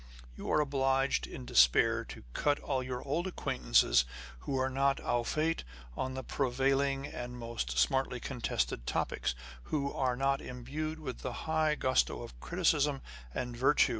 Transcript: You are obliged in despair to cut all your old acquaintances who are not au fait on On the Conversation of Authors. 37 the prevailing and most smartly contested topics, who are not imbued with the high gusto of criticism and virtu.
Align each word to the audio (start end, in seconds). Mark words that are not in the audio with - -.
You 0.35 0.49
are 0.51 0.59
obliged 0.59 1.27
in 1.27 1.45
despair 1.45 2.03
to 2.05 2.23
cut 2.33 2.59
all 2.59 2.81
your 2.81 3.07
old 3.07 3.27
acquaintances 3.27 4.03
who 4.39 4.57
are 4.57 4.67
not 4.67 4.99
au 4.99 5.23
fait 5.23 5.63
on 5.95 6.05
On 6.05 6.13
the 6.15 6.23
Conversation 6.23 6.41
of 6.41 6.49
Authors. 6.49 6.57
37 6.57 6.97
the 6.97 7.09
prevailing 7.11 7.21
and 7.21 7.37
most 7.37 7.77
smartly 7.77 8.19
contested 8.19 8.87
topics, 8.87 9.35
who 9.65 9.93
are 9.93 10.15
not 10.15 10.41
imbued 10.41 10.99
with 10.99 11.19
the 11.19 11.33
high 11.45 11.75
gusto 11.75 12.23
of 12.23 12.39
criticism 12.39 13.03
and 13.31 13.55
virtu. 13.55 13.89